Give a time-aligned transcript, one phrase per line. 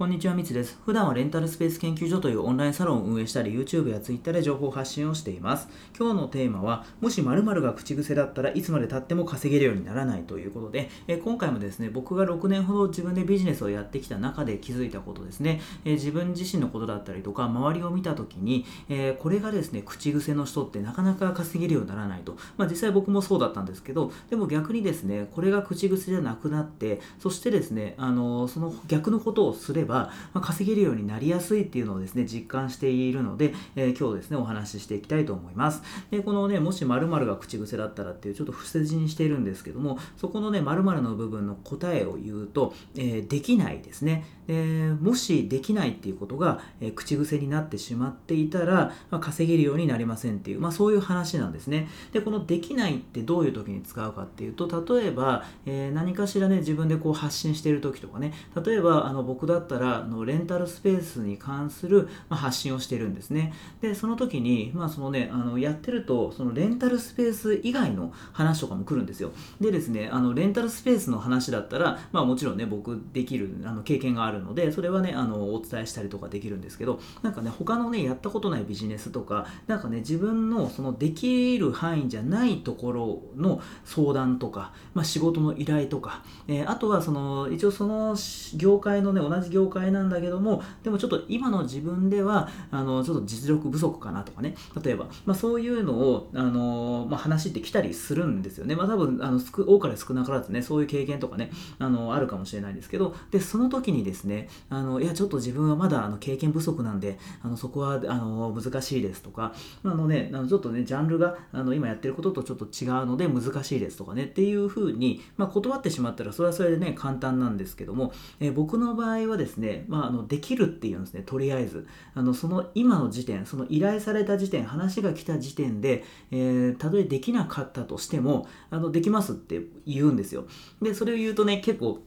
[0.00, 0.78] こんにちは、みつです。
[0.86, 5.68] 普段はレンタルスペース研究所というオンラインサロンを運営したり、YouTube や Twitter で情報発信をしています。
[5.94, 22.38] 今日のテーマは、もし〇〇が口癖だったらいつまで経っても稼げるようにならないということで、え今回もですね、僕が6年ほど自分でビジネスをやってきた中で気づいたことですね、え自分自身のことだったりとか、周りを見たときに、えこれがですね、口癖の人ってなかなか稼げるようにならないと。
[22.56, 35.82] まあ実際僕もそうだったんですけど、でも逆にですね、これが口癖じゃなくなって、そしてですね、あのその逆のことをすれば、まあ、稼げるようになりやすいっていうのをですね、実感しているので、えー、今日ですね、お話ししていきたいと思います。
[36.10, 44.24] で、このね、もし〇〇が口癖だったらっていうちょっと伏せ字にしているんですけども、そこのね、〇〇の部分の答えを言うと、えー、できないですね。
[44.46, 51.88] でもしできないっていうことが、えー、口癖になってしまっていたら、まあ、稼げるようになりませんっていう、まあ、そういう話なんですね。
[52.12, 58.32] で、このできないってどういう時に使うかっていうと、例えば、えー、何かしらね、自分でこう発信している時とかね、
[58.64, 63.52] 例えばあの僕だったらあのレンタルスペースに関する、ま、発信をしているんですね。
[63.80, 69.32] で、その時に、まあそのね、あのやってると、そのレンタルスペース以外の話とかも来るんですよ。
[69.60, 88.16] でですね、あのレンタルスペースの話だったら、まあもちろんね、僕できるあの経験があるので、それはね、あのお伝えしたりとかできるんですけどなんかね他のねやったことないビジネスとかなんかね自分のそのできる範囲じゃないところの相談とか、まあ、仕事の依頼とか、えー、あとはその一応その
[88.56, 94.54] 業界のね同じ業界なんだけどもでもちょっと今の自分ではあのちょっと実力不足かなとかね。
[94.84, 98.76] 例えば、まあ、そういうのをあの、まあ、話ってきたりするんですよね。
[98.76, 103.14] まあ多分あの多かれ少なからずねそういう経験とかねあのあるかもしれないんですけど。
[103.30, 109.54] でその時にですねあのいやちょっと自分はまだあの経験不足なんであのそこはあの難しいですとか。
[109.84, 114.24] あのねあのちょっとねジャンルがあの今やってることとちょっと違うので難しいですとかね。
[114.24, 121.86] っていうふうに、まあ、断ってしまったらそれはそれでね簡単なんですけども、え、僕の場合はですね、ですねまあ、あのできるっていうんですねとりあえず。
[122.14, 130.46] あのその今の時点その依頼された時点話が来た時点で、えー、たとえできなかったとしてもあのできますって言うんですよ。
[130.80, 132.02] でそれを言うとね結構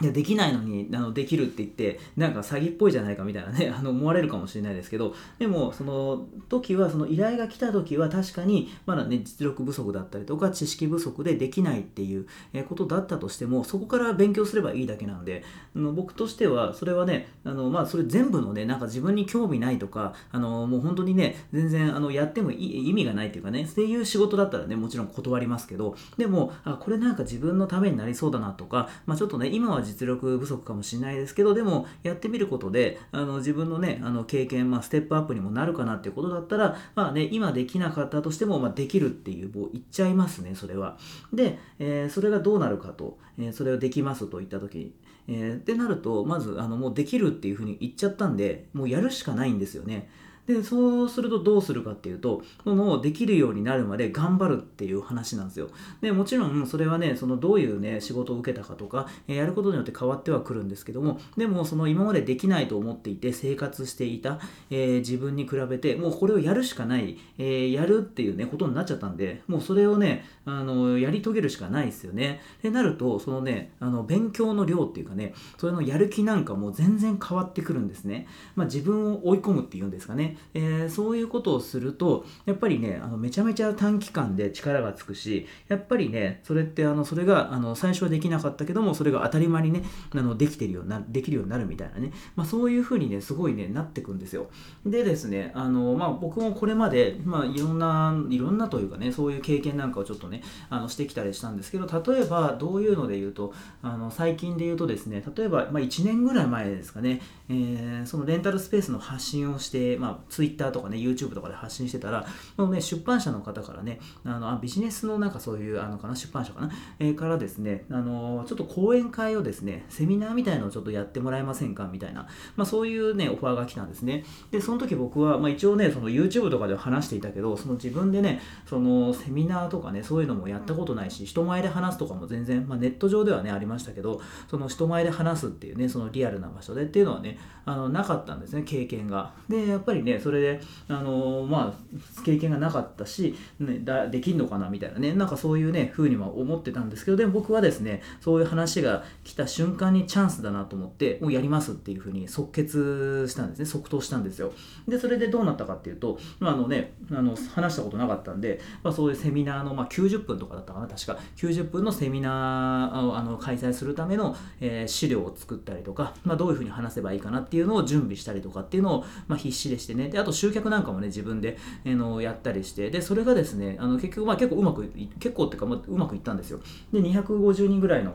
[0.00, 12.26] でできないのにあのできるって言ってなんか詐欺っぽいじゃないかみたいなね あの思われるかもしれないですけどでもその時はその依頼が来た時は確かにまだね実力不足だったりとか知識不足でできないっていう
[12.68, 15.44] ことだったとしてもそこから勉強すればいいだけなんで
[15.76, 40.96] あの僕としてはそれはねあのまあそれ全部のねなんか自分に興味ないとかあのもう本当にね全然あのやっても意味がないっていうかねっていう仕事だったらねもちろん断りますけどでもあこれなんか自分のためになりそうだなとかまあちょっとね今は実力不足かもしれないですけどでもやってみることであの自分のねあの経験、まあ、ステップアップにもなるかなっていうことだったらまあね今できなかったとしても、まあ、できるっていうもう言っちゃいますねそれは。
[41.32, 44.94] で、えー、それがどうなるかと、えー、それをできますと言った時
[45.28, 50.08] え、ってなるとまずあのもうできるっていうふうに言っちゃったんでもうやるしかないんですよね。
[50.54, 55.68] でそうするとどうするかっていうとこのできるようになるまで頑張るっていう話なんですよ。
[56.00, 64.40] でもちろんそれはねそのどういうね仕事を受けたかとか、えやることによって変わってはくるんですけどもでもその今までできないと思っていて生活していた、
[64.70, 72.40] えー、自分に比べてもうこれをやるしかない、えー、やるっていうねことになっちゃったんでもうそれをねあのやり遂げるしかないですよね。
[72.62, 78.26] でなるとそのねあの勉強の量っていうかねそれのやる気なんかも全然変わってくるんですね。
[78.56, 80.36] まあ自分を追い込むっていうんですかね。
[80.54, 94.48] えー、そういうことをするとやっぱりねあのめちゃめちゃ短期間で力がつくしやっぱりねそれってあのそれがあの最初はできなかったけどもそれが当たり前にねあのできてるようなできるようになるみたいなね、まあ、そういうふうにねすごいねなってくんですよ。
[94.84, 103.52] でですねあの、まあ、僕もこれまで、まあ、いろんないろんなというかねそういう経験なんかをちょっとねあのしてきたりしたんですけど例えばどういうので言うと
[103.82, 107.20] あの最近で言うとですね例えば、まあ、1年ぐらい前ですかね、
[107.52, 112.24] えー、そのレンタルスペースの発信をして、まあ、Twitter とかね、YouTube とかで発信してたら、
[112.56, 124.24] もうね、出版社の方からね、あのあビジネスのなんかそういう、あのかな、出版社かな、えー、からですね、あのちょっと講演会をですね、セミナーみたいのをちょっとやってもらえませんかみたいな、まあ、そういうね、オファーが来たんですね。
[124.52, 139.32] で、その時僕は、まあ、一応ね、その YouTube とかでは話していたけど、その自分でね、そのセミナーとかね、そういうのもやったことないし、人前で話すとかも全然、まあ、ネット上ではね、ありましたけど、その人前で話すっていうね、そのリアルな場所でっていうのはね、あのなかったんですね、経験が。
[139.48, 154.52] で、やっぱりね、それであのまあ経験がなかったし、ね、だできんのかなみたいなねなんかそういうね風には思ってたんですけどでも僕はですねそういう話が来た瞬間にチャンスだなと思ってもうやりますっていうふうに即決したんですね即答したんですよ
[154.88, 170.08] でそれでどうなったかっていうと、まあ、のねあの話したことなかったんで、まあ、そういうセミナーの、まあ、90分とかだったかな確か90分のセミナーをあの開催するための、えー、資料を作ったりとか、まあ、どういうふうに話せばいいかなっていうのを準備したりとかっていうのを、まあ、必死でしてね。
[170.08, 172.90] であと集客なんかもね自分で、えー、のやったりして。
[172.90, 176.60] でそれがですねあの結局まあ結構うまく結構っていうか、まあ、うまくいったんですよ。
[176.92, 178.14] で250人ぐらいの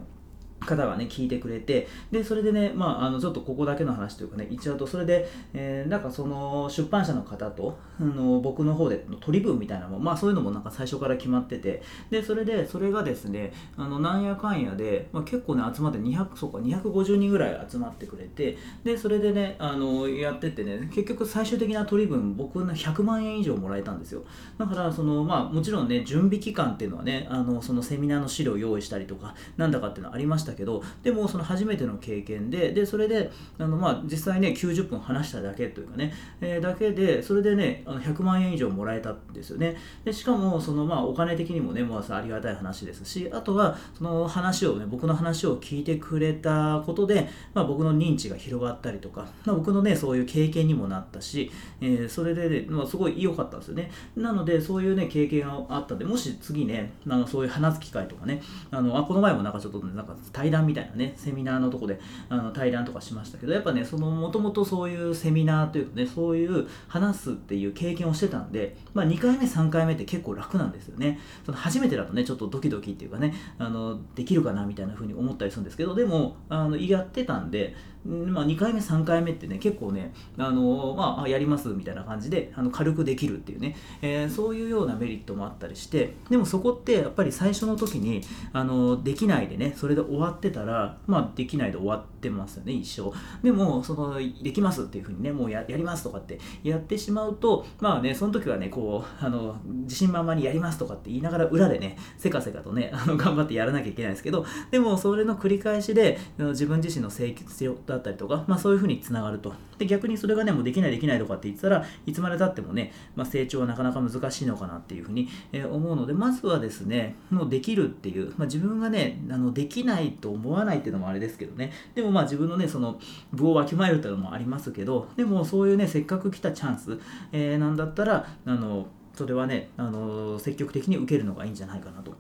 [0.59, 24.23] 方がね聞いてくれてでそれでねまああのちょっとここだけの話というかね言っちゃうとそれで、えー、なんかその出版社の方とあの僕の方での取り分みたいなもまあそういうのもなんか最初から決まっててでそれでそれがですねあのなんやかんやで、まあ、結構ね集まって200そうか250人ぐらい集まってくれてでそれでねあのやっててね結局最終的な取り分僕の100万円以上もらえたんですよ。
[24.57, 39.77] だからそのまあもちろんね準備期間っていうのはねあのそのセミナーの資料を用意したりとかなんだかっていうのはありましたけどでもその初めての経験ででそれであの、まあ、実際ね90分話しただけというかね、えー、だけでそれでねあの100万円以上もらえたんですよね。
[40.03, 51.51] でしかもその、まあ、お金的にもね、まあ、ありがたい話ですしあとはその話をね僕の話を聞いてくれたことで、まあ、僕の認知が広がったりとか、まあ、僕のねそういう経験にもなったし、
[51.81, 53.91] えー、それで、ね、まあ、すごい良かったんですよね。
[54.15, 58.41] なのでそういうね経験があったんでもし次ねあのそういう話す機会とかね
[58.71, 61.97] あのあこの前もなんかちょっとなんか対談みたいなねセミナーのとこで
[62.27, 71.19] あの対談とかしましたけどやっぱねそのもともとそういうセミナーというかねそういう話すっていう経験をしてたんで、まあ、2回目3回目って結構楽なんですよね。
[71.45, 77.73] その初めてだとねちょっとドキドキっていうかねあのできるかなみたいな風に思ったりするんですけどでもあのやってたんで
[78.05, 88.21] まあ、2回目3回目ってね結構ねあの、まあ、やりますみたいな感じであの軽くできるっていうね、えー、そういうようなメリットもあったりしてでもそこってやっぱり最初の時に
[88.53, 93.11] あのできないでねそれで終わってたらまあできないで終わってますよね一生。
[93.43, 109.53] でもそのできますっていうふうにねもうやりますとかってやってしまうとまあねその時はねこうあの自信満々にやりますとかって言いながら裏でねせかせかとねあの頑張ってやらなきゃいけないですけどでもそれの繰り返しで自分自身の成長だったりとか、まあ、そういうふうにつながると。
[109.77, 122.99] で逆にそれがね、もうできないできないとかって言ってたらいつまでたってもね、まあ、成長はなかなか難しいのかなっていうふうに、え、思うので、まずはですね、もうできるっていう、まあ、自分がね、あのできないと思わないっていうのもあれですけどね、でもまあ自分のね、その
[123.31, 126.99] 部をわきまえるっていうのもありますけど、でもそういうね、せっかく来たチャンス、
[127.31, 132.13] えー、なんだったら、あの、それはね、あの積極的に受けるのがいいんじゃないかなと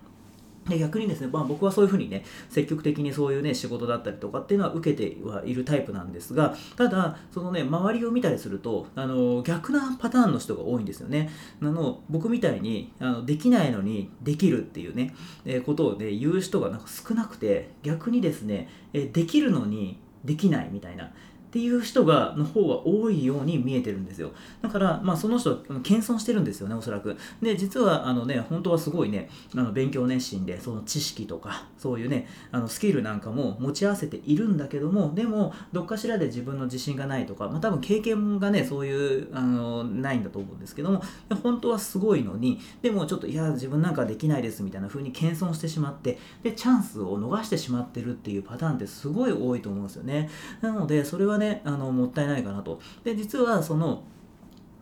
[0.67, 11.29] で逆にですね、まあ、僕はそういうふうにね積極的にそういうね仕事だったりとかっていうのは受けてはいるタイプなんですがただそのね周りを見たりするとあの逆なパターンの人が多いんですよね。
[11.61, 15.13] あの僕みたいにあのできないのにできるっていうね、
[15.45, 21.11] えー、ことを、ね、言う人がなんか少なくて逆にですね、え、できるのにできないみたいな。
[21.55, 24.31] っていう人がの方が多いように見えてるんですよ。
[24.61, 27.15] だからまあその人謙遜してるんですよねおそらく。
[27.41, 41.01] で実はあのね本当はすごいねあの勉強熱心でその知識とかそういうねあのスキルなんかも持ち合わせているんだけどもでもどっかしらで自分の自信がないとか、まあ、多分経験がねそういうあのないんだと思うんですけども
[41.41, 50.29] 本当はすごいのにでもちょっといや自分なんかできないですみたいな風に謙遜してしまってでチャンスを逃してしまってるっていうパターンってすごい多いと思うんですよね。
[50.59, 52.79] なのでそれはねねあのもったいないかなと。
[53.03, 54.03] で実はその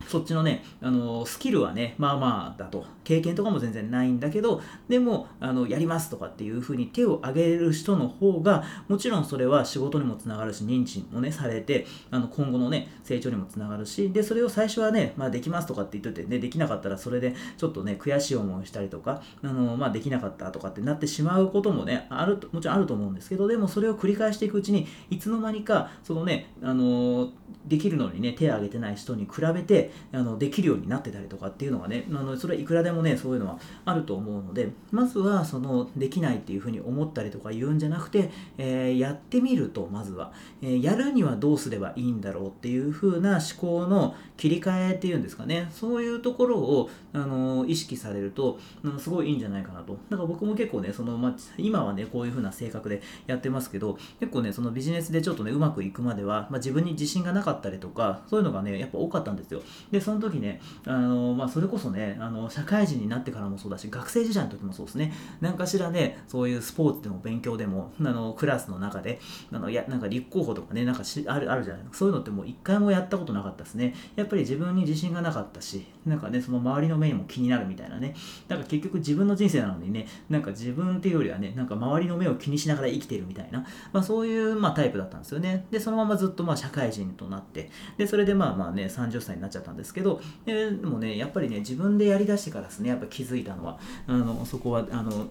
[0.07, 2.85] そっちのね、あのスキルはね、まあまあだと。
[3.03, 27.31] 経験とかも全然ないんだけど、でも、あの、やりますとかっていう風に手を挙げる人の方が、もちろんそれは仕事にもつながるし、認知もね、されて、あの、今後のね、成長にもつながるし、で、それを最初はね、まあできますとかって言ってて、ね、できなかったらそれでちょっとね、悔しい思いをしたりとか、あの、まあできなかったとかってなってしまうこともね、ある、もちろんあると思うんですけど、でもそれを繰り返していくうちに、いつの間にか、そのね、あの、
[27.65, 40.31] できるのにね、手を挙げてない人に比べて、あのできるようになってたりとかっていうのがねあのそれはいくらでもねそういうのはあると思うのでまずはそのできないっていうふうに思ったりとか言うんじゃなくて、えー、やってみるとまずは、
[40.61, 45.69] えー、やるにはどうすればいいんだろうっていうふうな思考の切り替えっていうんですかね。
[45.71, 49.97] そういうところをあの意識されると、うん、すごいいいんじゃないかなと。
[50.09, 59.61] だから僕も結構ねその、ま今はねこういうふうな性格でやってますけど結構ねそのビジネスでちょっとねうまくいくまでは、まあ、自分に自信がなかったりとかそういうのがねやっぱ多かったんですよ。
[59.91, 65.13] でその時ねあの、まあ、それこそねあの社会人になってからもそうだし学生時代の時もそうですね。
[65.41, 69.19] 何かしらねそういうスポーツでも勉強でもあのクラスの中で
[69.51, 73.93] あのいやなんか立候補とかねなんかしあるあるじゃないそういうのってもう一回もやったことなかったですね。
[74.15, 78.15] やっぱり自分に自信がなかったしなんかねその周りの目にも気になるみたいなね。
[78.47, 85.65] なんか結局自分の人生なのにねなんか自分っていうよりはねなんか周りの目を気にしながら生きてるみたいな、まあ、そういう、まあ、タイプだったんですよね。
[85.71, 87.69] でそのままずっとまあ社会人となって。
[87.97, 93.77] でそれでまあまあね30歳になっちゃったんですけどえーでもねやっぱりね自分でやりだしてからですねやっぱ気づいたのは
[94.07, 95.27] あのそこはあの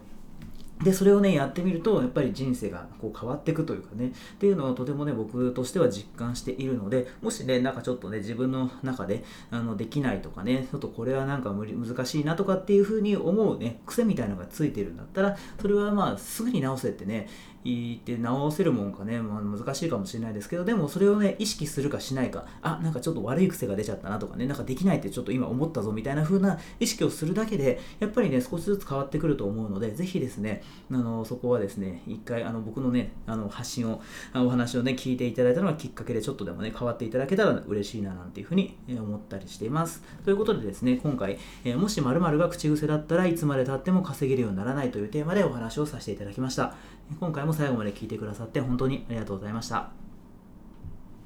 [0.82, 17.28] でそれをねやってみるとやっぱり人生がこう変わっていくというかねっていうのをとてもね僕としては実感しているのでもしねなんかちょっとね自分の中であのできないとかねちょっとこれはなんか無理難しいなとかっていうふうに思うね癖みたいなのがついてるんだったらそれはまあすぐに直せってね
[17.64, 22.46] 言って直せるもんかね、まあ、難しいかもしれないですけどでもそれをね意識するかしないか。
[22.62, 24.46] あなんかちょっと悪い癖が出ちゃったなとかね。
[24.46, 34.00] なんかできないってちょっと今思ったぞみたいな風な意識をするだけでやっぱりね少しずつ変わってくると思うのでぜひですねあのそこはですね一回あの僕のねあの発信を
[34.34, 40.02] お話をね聞いていただいたのがきっかけでちょっとでもね変わっていただけたら嬉しいななんていう風に思ったりしています。
[40.24, 46.74] ということでですね今回、えもし〇〇が口癖だったらいつまでたっても稼げるようにならないというテーマでお話をさせていただきました。
[47.20, 50.01] 今回も最後まで聞いてくださって本当にありがとうございました。